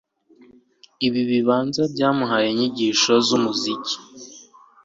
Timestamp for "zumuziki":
3.27-3.95